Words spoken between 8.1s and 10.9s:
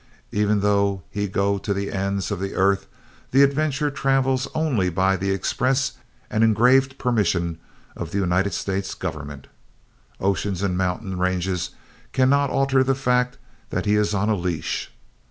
United States government. Oceans and